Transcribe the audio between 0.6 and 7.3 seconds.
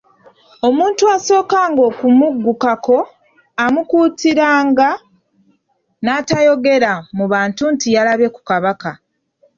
Omuntu asookanga okumuggukako, amukuutiranga n'atayogera mu